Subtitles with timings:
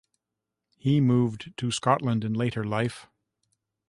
[0.77, 3.05] He moved to Scotland in later life.